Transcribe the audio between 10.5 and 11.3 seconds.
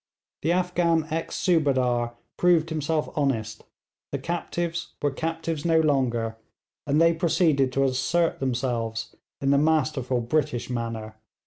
manner.